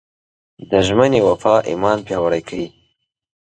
د 0.69 0.71
ژمنې 0.87 1.19
وفا 1.27 1.55
ایمان 1.69 1.97
پیاوړی 2.05 2.41
کوي. 2.49 2.67